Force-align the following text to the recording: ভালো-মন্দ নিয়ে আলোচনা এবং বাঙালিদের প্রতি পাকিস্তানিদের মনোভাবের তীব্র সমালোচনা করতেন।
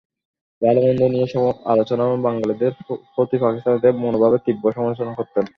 ভালো-মন্দ 0.61 1.01
নিয়ে 1.05 1.27
আলোচনা 1.65 2.01
এবং 2.03 2.19
বাঙালিদের 2.21 2.71
প্রতি 3.13 3.37
পাকিস্তানিদের 3.37 3.93
মনোভাবের 3.95 4.43
তীব্র 4.45 4.65
সমালোচনা 4.71 5.13
করতেন। 5.15 5.45